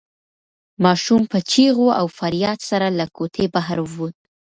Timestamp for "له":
2.97-3.05